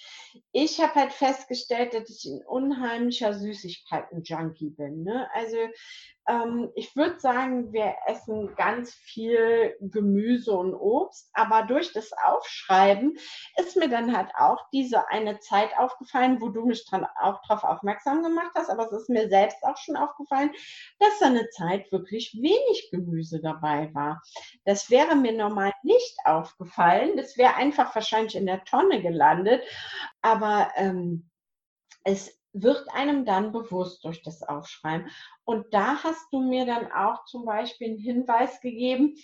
[0.52, 5.04] Ich habe halt festgestellt, dass ich ein unheimlicher Süßigkeiten-Junkie bin.
[5.04, 5.30] Ne?
[5.34, 5.58] Also
[6.28, 13.18] ähm, ich würde sagen, wir essen ganz viel Gemüse und Obst, aber durch das Aufschreiben
[13.58, 17.64] ist mir dann halt auch diese eine Zeit aufgefallen, wo du mich dran auch darauf
[17.64, 20.52] aufmerksam gemacht hast, aber es ist mir selbst auch schon aufgefallen,
[21.00, 24.22] dass da eine Zeit wirklich wenig Gemüse dabei war.
[24.66, 27.16] Das wäre mir normal nicht aufgefallen.
[27.16, 29.64] Das wäre einfach wahrscheinlich in der Tonne gelandet.
[30.28, 31.30] Aber ähm,
[32.04, 35.10] es wird einem dann bewusst durch das Aufschreiben.
[35.46, 39.16] Und da hast du mir dann auch zum Beispiel einen Hinweis gegeben,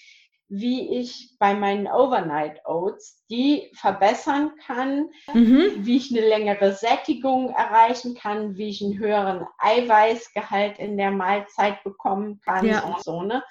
[0.48, 5.86] wie ich bei meinen Overnight Oats die verbessern kann, mhm.
[5.86, 11.84] wie ich eine längere Sättigung erreichen kann, wie ich einen höheren Eiweißgehalt in der Mahlzeit
[11.84, 12.82] bekommen kann ja.
[12.82, 13.24] und so.
[13.24, 13.44] Ne?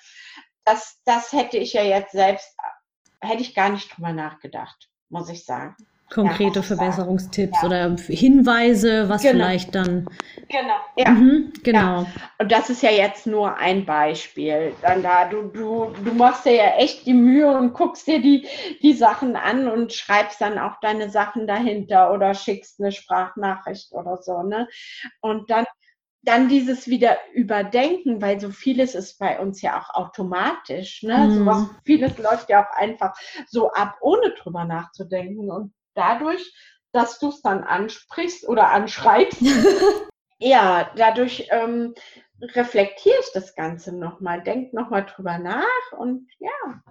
[0.64, 2.56] Das, das hätte ich ja jetzt selbst,
[3.20, 5.76] hätte ich gar nicht drüber nachgedacht, muss ich sagen.
[6.12, 7.66] Konkrete ja, Verbesserungstipps ja.
[7.66, 9.33] oder Hinweise, was genau.
[9.33, 10.07] vielleicht dann.
[10.48, 10.75] Genau.
[10.96, 11.11] Ja.
[11.11, 12.07] Mhm, genau.
[12.38, 14.75] Und das ist ja jetzt nur ein Beispiel.
[14.83, 18.46] Dann da, du, du, du machst dir ja echt die Mühe und guckst dir die,
[18.83, 24.18] die Sachen an und schreibst dann auch deine Sachen dahinter oder schickst eine Sprachnachricht oder
[24.18, 24.68] so, ne?
[25.20, 25.64] Und dann
[26.25, 31.03] dann dieses wieder überdenken, weil so vieles ist bei uns ja auch automatisch.
[31.03, 31.18] Ne?
[31.18, 31.31] Mhm.
[31.33, 33.12] So was, vieles läuft ja auch einfach
[33.48, 35.51] so ab, ohne drüber nachzudenken.
[35.51, 36.55] Und dadurch,
[36.92, 39.40] dass du es dann ansprichst oder anschreibst,
[40.38, 41.94] ja, dadurch ähm,
[42.40, 46.83] reflektiere ich das Ganze nochmal, denk nochmal drüber nach und ja.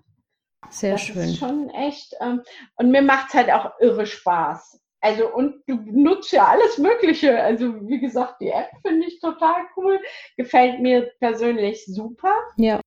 [0.70, 1.18] Sehr das schön.
[1.18, 2.16] Ist schon echt.
[2.22, 2.42] Ähm,
[2.76, 4.80] und mir macht es halt auch irre Spaß.
[5.02, 7.42] Also und du nutzt ja alles Mögliche.
[7.42, 10.00] Also wie gesagt, die App finde ich total cool.
[10.38, 12.34] Gefällt mir persönlich super.
[12.56, 12.80] Ja.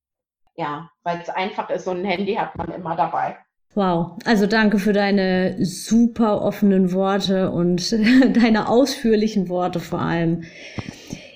[0.55, 3.37] Ja, weil es einfach ist und ein Handy hat man immer dabei.
[3.75, 7.91] Wow, also danke für deine super offenen Worte und
[8.33, 10.43] deine ausführlichen Worte vor allem.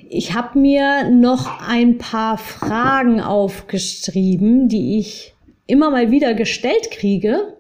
[0.10, 5.36] Ich habe mir noch ein paar Fragen aufgeschrieben, die ich
[5.67, 7.58] immer mal wieder gestellt kriege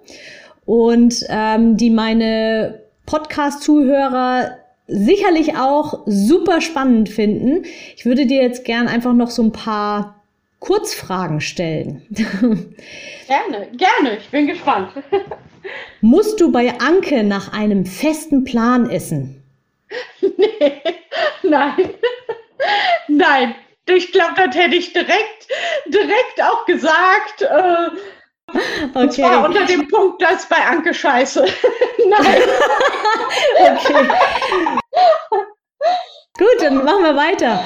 [0.65, 4.51] und ähm, die meine Podcast-Zuhörer
[4.87, 7.65] sicherlich auch super spannend finden.
[7.97, 10.18] Ich würde dir jetzt gern einfach noch so ein paar
[10.59, 12.05] Kurzfragen stellen.
[13.27, 14.91] Gerne, gerne, ich bin gespannt.
[16.01, 19.43] Musst du bei Anke nach einem festen Plan essen?
[20.21, 20.81] Nee,
[21.43, 21.89] nein.
[23.07, 23.55] Nein,
[23.87, 25.47] ich glaube, das hätte ich direkt,
[25.87, 27.41] direkt auch gesagt.
[27.41, 27.89] Äh,
[28.51, 28.89] Okay.
[28.95, 31.45] Und zwar unter dem Punkt, das bei Anke scheiße.
[32.07, 32.41] Nein.
[33.59, 34.09] okay.
[36.37, 37.63] Gut, dann machen wir weiter.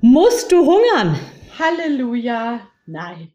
[0.00, 1.18] Musst du hungern?
[1.58, 2.60] Halleluja.
[2.86, 3.32] Nein.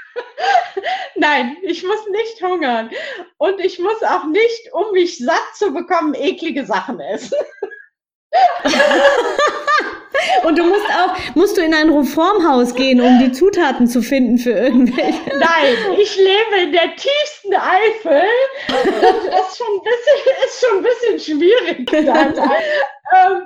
[1.16, 2.90] Nein, ich muss nicht hungern.
[3.38, 7.38] Und ich muss auch nicht, um mich satt zu bekommen, eklige Sachen essen.
[10.44, 14.38] Und du musst auch, musst du in ein Reformhaus gehen, um die Zutaten zu finden
[14.38, 15.20] für irgendwelche.
[15.38, 18.22] Nein, ich lebe in der tiefsten Eifel.
[18.68, 22.34] Das ist schon ein bisschen, ist schon ein bisschen schwierig dann.
[22.36, 23.42] ähm,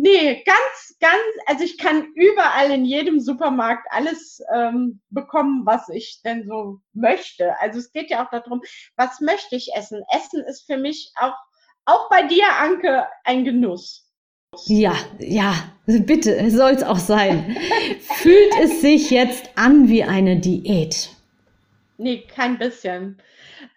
[0.00, 6.20] nee, ganz, ganz, also ich kann überall in jedem Supermarkt alles ähm, bekommen, was ich
[6.24, 7.58] denn so möchte.
[7.60, 8.62] Also es geht ja auch darum,
[8.96, 10.02] was möchte ich essen?
[10.14, 11.34] Essen ist für mich auch,
[11.84, 14.06] auch bei dir, Anke, ein Genuss.
[14.66, 15.54] Ja, ja,
[15.86, 17.56] bitte, soll es auch sein.
[18.00, 21.10] Fühlt es sich jetzt an wie eine Diät?
[21.98, 23.20] Nee, kein bisschen.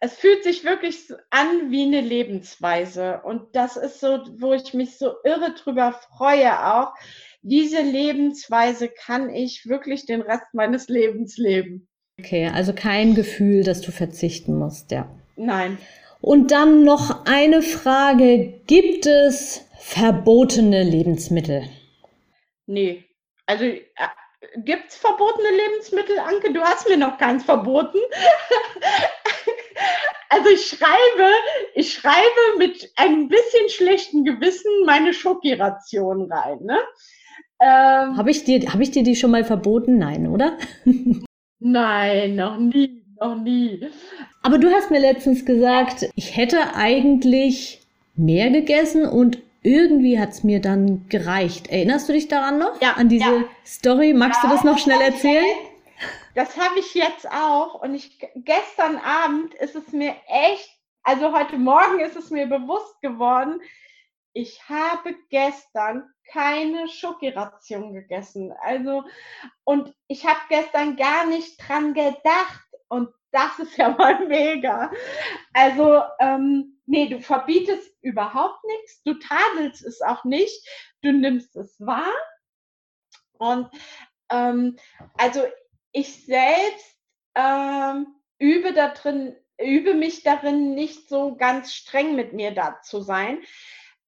[0.05, 0.97] Es fühlt sich wirklich
[1.29, 3.21] an wie eine Lebensweise.
[3.23, 6.93] Und das ist so, wo ich mich so irre drüber freue auch.
[7.41, 11.87] Diese Lebensweise kann ich wirklich den Rest meines Lebens leben.
[12.19, 15.09] Okay, also kein Gefühl, dass du verzichten musst, ja.
[15.37, 15.77] Nein.
[16.19, 18.59] Und dann noch eine Frage.
[18.67, 21.69] Gibt es verbotene Lebensmittel?
[22.65, 23.05] Nee.
[23.45, 23.79] Also äh,
[24.57, 26.51] gibt es verbotene Lebensmittel, Anke?
[26.51, 27.99] Du hast mir noch keins verboten.
[30.33, 31.29] also ich schreibe,
[31.75, 36.59] ich schreibe mit ein bisschen schlechtem Gewissen meine Schokiration rein.
[36.63, 36.79] Ne?
[37.61, 39.97] Ähm, Habe ich, dir, hab ich dir die schon mal verboten?
[39.97, 40.57] Nein, oder?
[41.59, 43.87] Nein, noch nie, noch nie.
[44.41, 47.81] Aber du hast mir letztens gesagt, ich hätte eigentlich
[48.15, 51.67] mehr gegessen und irgendwie hat es mir dann gereicht.
[51.67, 52.81] Erinnerst du dich daran noch?
[52.81, 52.93] Ja.
[52.93, 53.43] An diese ja.
[53.65, 54.13] Story?
[54.13, 55.45] Magst ja, du das noch schnell erzählen?
[56.35, 57.75] Das habe ich jetzt auch.
[57.75, 60.69] Und ich, gestern Abend ist es mir echt,
[61.03, 63.61] also heute Morgen ist es mir bewusst geworden,
[64.33, 68.51] ich habe gestern keine Schokiration gegessen.
[68.61, 69.03] Also,
[69.63, 72.65] und ich habe gestern gar nicht dran gedacht.
[72.87, 74.91] Und das ist ja mal mega.
[75.53, 80.67] Also, ähm, nee, du verbietest überhaupt nichts, du tadelst es auch nicht,
[81.03, 82.13] du nimmst es wahr.
[83.37, 83.69] Und
[84.31, 84.77] ähm,
[85.17, 85.43] also
[85.93, 86.97] ich selbst
[87.35, 88.07] ähm,
[88.39, 93.39] übe da drin, übe mich darin, nicht so ganz streng mit mir da zu sein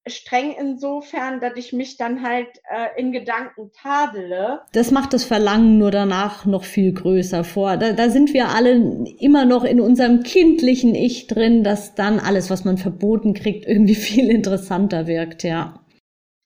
[0.08, 4.62] streng insofern, dass ich mich dann halt äh, in Gedanken tadele.
[4.72, 7.78] Das macht das Verlangen nur danach noch viel größer vor.
[7.78, 12.50] Da, da sind wir alle immer noch in unserem kindlichen Ich drin, dass dann alles,
[12.50, 15.80] was man verboten kriegt, irgendwie viel interessanter wirkt, ja.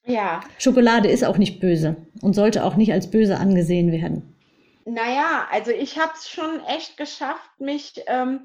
[0.06, 0.40] Ja.
[0.58, 4.29] Schokolade ist auch nicht böse und sollte auch nicht als böse angesehen werden.
[4.84, 8.44] Naja, also ich habe es schon echt geschafft, mich, ähm,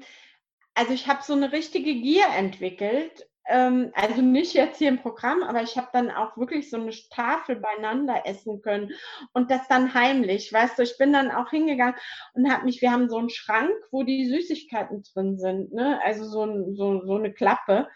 [0.74, 5.42] also ich habe so eine richtige Gier entwickelt ähm, also nicht jetzt hier im Programm,
[5.42, 8.92] aber ich habe dann auch wirklich so eine Tafel beieinander essen können
[9.32, 11.94] und das dann heimlich, weißt du, ich bin dann auch hingegangen
[12.34, 16.00] und habe mich, wir haben so einen Schrank, wo die Süßigkeiten drin sind, ne?
[16.02, 17.88] also so, so, so eine Klappe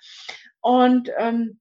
[0.61, 1.61] und ähm,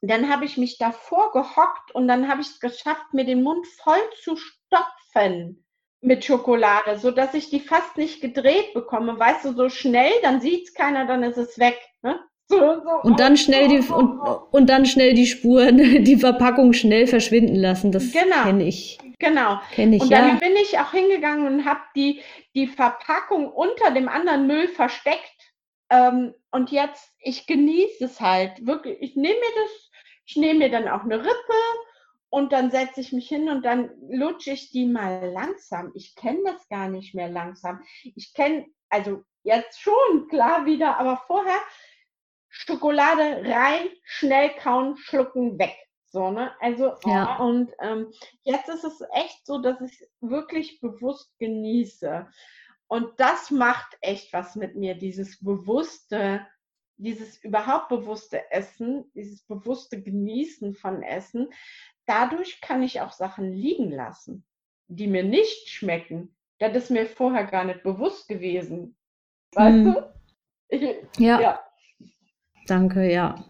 [0.00, 3.66] dann habe ich mich davor gehockt und dann habe ich es geschafft, mir den Mund
[3.66, 5.64] voll zu stopfen
[6.00, 9.18] mit Schokolade, so dass ich die fast nicht gedreht bekomme.
[9.18, 11.78] Weißt du, so schnell, dann sieht es keiner, dann ist es weg.
[12.02, 12.18] Ne?
[12.46, 17.06] So, so, und dann schnell die und, und dann schnell die Spuren, die Verpackung schnell
[17.06, 17.92] verschwinden lassen.
[17.92, 18.98] Das genau, kenne ich.
[19.18, 19.60] Genau.
[19.72, 20.34] Kenn ich, und dann ja.
[20.34, 22.22] bin ich auch hingegangen und habe die,
[22.54, 25.34] die Verpackung unter dem anderen Müll versteckt.
[25.90, 28.96] Ähm, und jetzt, ich genieße es halt wirklich.
[29.00, 29.88] Ich nehme mir das
[30.28, 31.54] ich nehme mir dann auch eine Rippe
[32.30, 35.92] und dann setze ich mich hin und dann lutsche ich die mal langsam.
[35.94, 37.82] Ich kenne das gar nicht mehr langsam.
[38.02, 41.58] Ich kenne, also jetzt schon, klar wieder, aber vorher
[42.50, 45.76] Schokolade rein, schnell kauen, schlucken, weg.
[46.10, 46.52] So, ne?
[46.60, 47.36] Also, ja.
[47.36, 48.10] und ähm,
[48.42, 52.26] jetzt ist es echt so, dass ich wirklich bewusst genieße.
[52.86, 56.46] Und das macht echt was mit mir, dieses bewusste
[56.98, 61.48] dieses überhaupt bewusste Essen, dieses bewusste Genießen von Essen,
[62.06, 64.44] dadurch kann ich auch Sachen liegen lassen,
[64.88, 66.34] die mir nicht schmecken.
[66.58, 68.96] Das ist mir vorher gar nicht bewusst gewesen.
[69.54, 69.84] Weißt hm.
[69.84, 70.14] du?
[70.68, 70.82] Ich,
[71.18, 71.40] ja.
[71.40, 71.60] ja.
[72.66, 73.44] Danke, ja.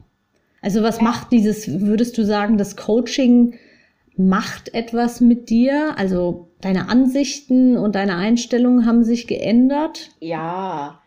[0.61, 3.58] Also was macht dieses, würdest du sagen, das Coaching
[4.16, 5.94] macht etwas mit dir?
[5.96, 10.11] Also deine Ansichten und deine Einstellungen haben sich geändert?
[10.20, 11.02] Ja,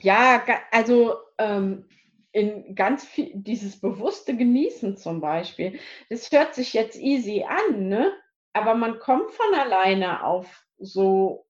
[0.00, 1.88] ja, also ähm,
[2.32, 5.78] in ganz viel, dieses bewusste Genießen zum Beispiel,
[6.08, 8.12] das hört sich jetzt easy an, ne?
[8.54, 11.46] Aber man kommt von alleine auf so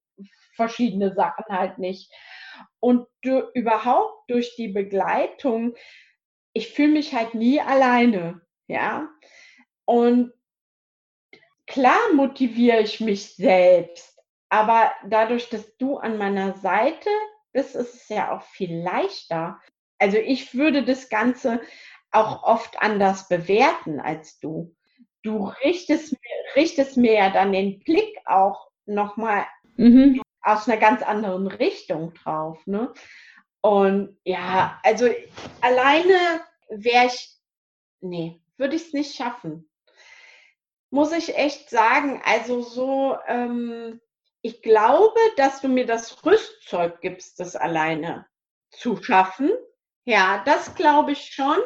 [0.55, 2.13] verschiedene Sachen halt nicht.
[2.81, 5.75] Und du, überhaupt durch die Begleitung,
[6.53, 9.09] ich fühle mich halt nie alleine, ja.
[9.85, 10.33] Und
[11.67, 17.09] klar motiviere ich mich selbst, aber dadurch, dass du an meiner Seite
[17.53, 19.61] bist, ist es ja auch viel leichter.
[20.03, 21.61] Also ich würde das Ganze
[22.11, 24.75] auch oft anders bewerten als du.
[25.23, 26.17] Du richtest,
[26.57, 30.21] richtest mir ja dann den Blick auch nochmal mhm.
[30.41, 32.67] aus einer ganz anderen Richtung drauf.
[32.67, 32.93] Ne?
[33.61, 35.09] Und ja, also
[35.61, 37.37] alleine wäre ich,
[38.01, 39.71] nee, würde ich es nicht schaffen.
[40.91, 44.01] Muss ich echt sagen, also so, ähm,
[44.43, 48.27] ich glaube, dass du mir das Rüstzeug gibst, das alleine
[48.73, 49.53] zu schaffen.
[50.05, 51.59] Ja, das glaube ich schon.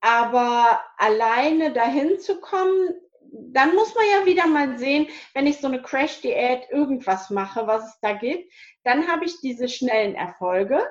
[0.00, 2.94] Aber alleine dahin zu kommen,
[3.32, 7.86] dann muss man ja wieder mal sehen, wenn ich so eine Crash-Diät irgendwas mache, was
[7.86, 8.52] es da gibt,
[8.84, 10.86] dann habe ich diese schnellen Erfolge.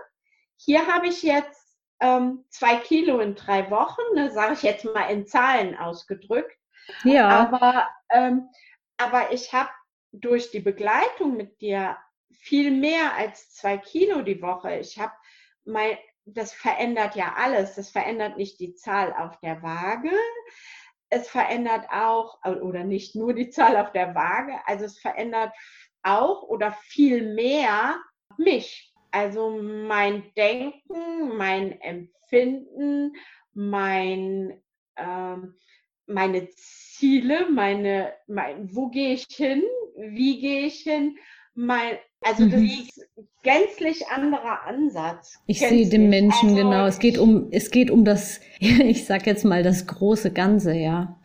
[0.57, 5.09] Hier habe ich jetzt ähm, zwei Kilo in drei Wochen, ne, sage ich jetzt mal
[5.09, 6.57] in Zahlen ausgedrückt.
[7.03, 7.29] Ja.
[7.29, 8.49] Aber, ähm,
[8.97, 9.69] aber ich habe
[10.11, 11.97] durch die Begleitung mit dir
[12.31, 14.77] viel mehr als zwei Kilo die Woche.
[14.79, 15.13] Ich habe
[15.63, 17.75] mein, das verändert ja alles.
[17.75, 20.11] Das verändert nicht die Zahl auf der Waage.
[21.09, 25.51] Es verändert auch, oder nicht nur die Zahl auf der Waage, also es verändert
[26.03, 27.99] auch oder viel mehr
[28.37, 28.93] mich.
[29.11, 33.13] Also mein Denken, mein Empfinden,
[33.53, 34.61] mein,
[34.95, 35.57] ähm,
[36.05, 39.63] meine Ziele, meine, mein, wo gehe ich hin,
[39.97, 41.17] wie gehe ich hin,
[41.55, 42.65] mein, also das mhm.
[42.65, 43.07] ist
[43.43, 45.39] gänzlich anderer Ansatz.
[45.47, 46.85] Ich sehe den Menschen also, genau.
[46.85, 51.19] Es geht um, es geht um das, ich sag jetzt mal das große Ganze, ja.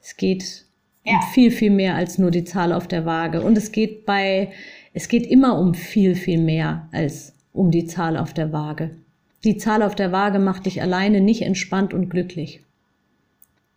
[0.00, 0.64] Es geht
[1.04, 1.14] ja.
[1.14, 3.42] um viel, viel mehr als nur die Zahl auf der Waage.
[3.42, 4.52] Und es geht bei,
[4.92, 8.96] es geht immer um viel, viel mehr als um die Zahl auf der Waage.
[9.44, 12.62] Die Zahl auf der Waage macht dich alleine nicht entspannt und glücklich.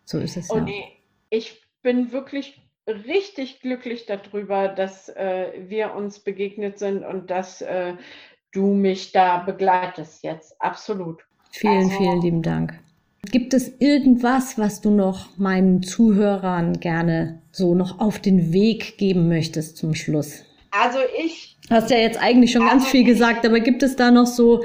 [0.06, 0.74] So ist es und ja.
[1.30, 7.94] Ich bin wirklich richtig glücklich darüber, dass äh, wir uns begegnet sind und dass äh,
[8.52, 10.60] du mich da begleitest jetzt.
[10.60, 11.24] Absolut.
[11.52, 12.80] Vielen, also, vielen lieben Dank.
[13.32, 19.30] Gibt es irgendwas, was du noch meinen Zuhörern gerne so noch auf den Weg geben
[19.30, 20.44] möchtest zum Schluss?
[20.72, 21.58] Also ich.
[21.70, 24.64] Hast ja jetzt eigentlich schon also ganz viel gesagt, aber gibt es da noch so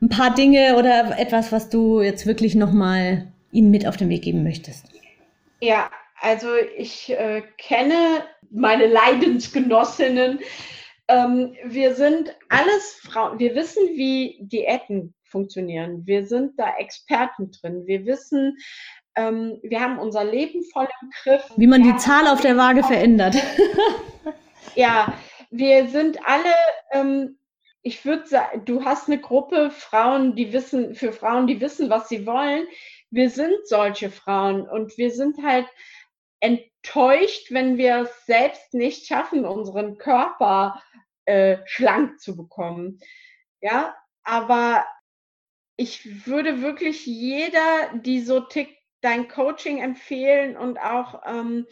[0.00, 4.08] ein paar Dinge oder etwas, was du jetzt wirklich noch mal ihnen mit auf den
[4.08, 4.86] Weg geben möchtest?
[5.60, 5.90] Ja,
[6.22, 10.38] also ich äh, kenne meine Leidensgenossinnen.
[11.08, 13.38] Ähm, wir sind alles Frauen.
[13.38, 16.06] Wir wissen, wie Diäten funktionieren.
[16.06, 17.82] Wir sind da Experten drin.
[17.86, 18.56] Wir wissen,
[19.16, 21.42] ähm, wir haben unser Leben voll im Griff.
[21.56, 23.34] Wie man die Zahl auf der Waage verändert.
[24.76, 25.12] ja,
[25.50, 26.54] wir sind alle
[26.92, 27.36] ähm,
[27.82, 32.08] ich würde sagen, du hast eine Gruppe Frauen, die wissen, für Frauen, die wissen, was
[32.08, 32.66] sie wollen.
[33.10, 35.66] Wir sind solche Frauen und wir sind halt
[36.42, 40.82] enttäuscht, wenn wir es selbst nicht schaffen, unseren Körper
[41.24, 42.98] äh, schlank zu bekommen.
[43.60, 44.84] Ja, aber
[45.76, 51.66] ich würde wirklich jeder, die so tickt, dein Coaching empfehlen und auch ähm,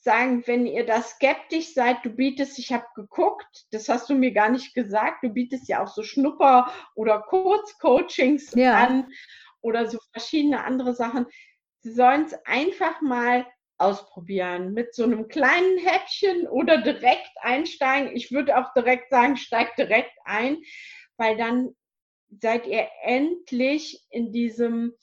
[0.00, 4.32] sagen, wenn ihr da skeptisch seid, du bietest, ich habe geguckt, das hast du mir
[4.32, 8.74] gar nicht gesagt, du bietest ja auch so Schnupper- oder Kurzcoachings ja.
[8.74, 9.12] an
[9.60, 11.26] oder so verschiedene andere Sachen.
[11.80, 13.46] Sie sollen es einfach mal
[13.78, 18.14] ausprobieren mit so einem kleinen Häppchen oder direkt einsteigen.
[18.14, 20.58] Ich würde auch direkt sagen, steigt direkt ein,
[21.16, 21.74] weil dann
[22.40, 24.94] seid ihr endlich in diesem,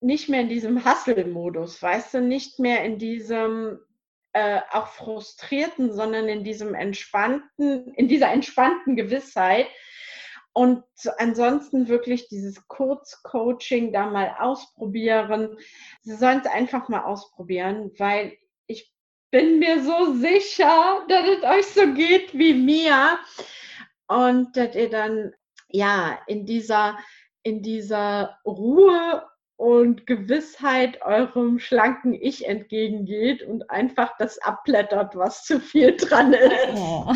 [0.00, 3.78] nicht mehr in diesem Hustle-Modus, weißt du, nicht mehr in diesem
[4.32, 9.66] äh, auch frustrierten, sondern in diesem entspannten, in dieser entspannten Gewissheit.
[10.56, 10.84] Und
[11.18, 15.58] ansonsten wirklich dieses Kurzcoaching da mal ausprobieren.
[16.00, 18.90] Sie sollen es einfach mal ausprobieren, weil ich
[19.30, 23.18] bin mir so sicher, dass es euch so geht wie mir
[24.08, 25.34] und dass ihr dann
[25.68, 26.96] ja in dieser
[27.42, 29.26] in dieser Ruhe
[29.56, 36.68] und Gewissheit eurem schlanken Ich entgegengeht und einfach das abblättert, was zu viel dran ist.
[36.76, 37.12] Oh,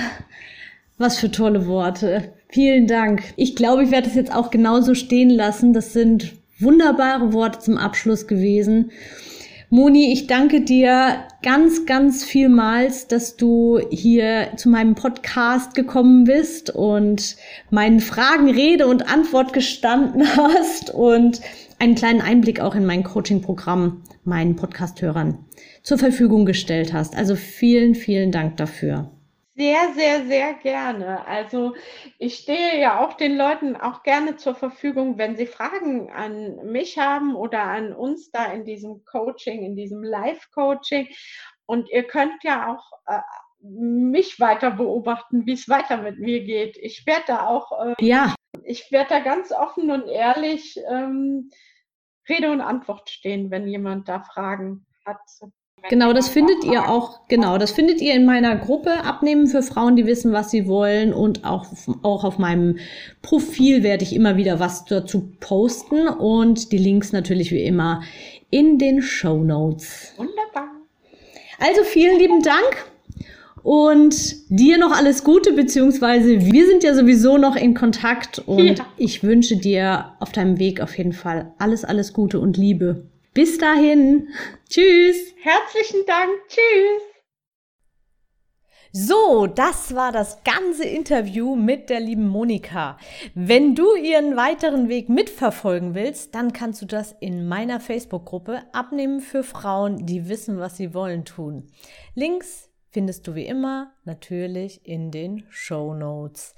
[1.01, 2.34] was für tolle Worte.
[2.51, 3.22] Vielen Dank.
[3.36, 5.72] Ich glaube, ich werde es jetzt auch genauso stehen lassen.
[5.72, 8.90] Das sind wunderbare Worte zum Abschluss gewesen.
[9.70, 16.68] Moni, ich danke dir ganz, ganz vielmals, dass du hier zu meinem Podcast gekommen bist
[16.68, 17.36] und
[17.70, 21.40] meinen Fragen Rede und Antwort gestanden hast und
[21.78, 25.38] einen kleinen Einblick auch in mein Coaching-Programm meinen Podcast-Hörern
[25.82, 27.16] zur Verfügung gestellt hast.
[27.16, 29.11] Also vielen, vielen Dank dafür.
[29.61, 31.26] Sehr, sehr, sehr gerne.
[31.26, 31.74] Also
[32.18, 36.96] ich stehe ja auch den Leuten auch gerne zur Verfügung, wenn sie Fragen an mich
[36.96, 41.08] haben oder an uns da in diesem Coaching, in diesem Live-Coaching.
[41.66, 43.20] Und ihr könnt ja auch äh,
[43.61, 46.78] mich weiter beobachten, wie es weiter mit mir geht.
[46.78, 48.34] Ich werde da auch, äh, ja,
[48.64, 51.50] ich werde da ganz offen und ehrlich ähm,
[52.26, 55.20] Rede und Antwort stehen, wenn jemand da Fragen hat.
[55.88, 59.96] Genau, das findet ihr auch, genau, das findet ihr in meiner Gruppe Abnehmen für Frauen,
[59.96, 61.66] die wissen, was sie wollen und auch,
[62.02, 62.78] auch auf meinem
[63.22, 68.02] Profil werde ich immer wieder was dazu posten und die Links natürlich wie immer
[68.50, 70.12] in den Show Notes.
[70.16, 70.68] Wunderbar.
[71.58, 72.86] Also vielen lieben Dank
[73.62, 78.86] und dir noch alles Gute, beziehungsweise wir sind ja sowieso noch in Kontakt und ja.
[78.96, 83.09] ich wünsche dir auf deinem Weg auf jeden Fall alles, alles Gute und Liebe.
[83.32, 84.28] Bis dahin.
[84.68, 85.34] Tschüss.
[85.42, 86.30] Herzlichen Dank.
[86.48, 87.10] Tschüss.
[88.92, 92.98] So, das war das ganze Interview mit der lieben Monika.
[93.34, 99.20] Wenn du ihren weiteren Weg mitverfolgen willst, dann kannst du das in meiner Facebook-Gruppe Abnehmen
[99.20, 101.70] für Frauen, die wissen, was sie wollen, tun.
[102.16, 106.55] Links findest du wie immer natürlich in den Show Notes.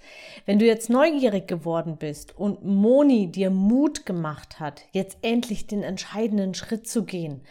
[0.47, 5.83] Wenn du jetzt neugierig geworden bist und Moni dir Mut gemacht hat, jetzt endlich den
[5.83, 7.43] entscheidenden Schritt zu gehen,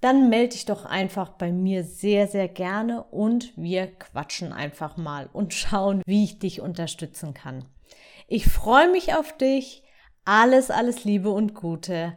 [0.00, 5.28] dann melde dich doch einfach bei mir sehr, sehr gerne und wir quatschen einfach mal
[5.32, 7.64] und schauen, wie ich dich unterstützen kann.
[8.28, 9.82] Ich freue mich auf dich.
[10.24, 12.16] Alles, alles Liebe und Gute.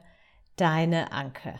[0.57, 1.59] Deine Anke.